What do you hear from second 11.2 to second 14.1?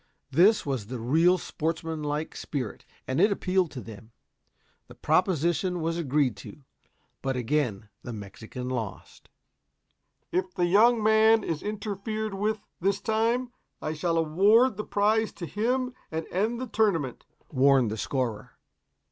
is interfered with this time, I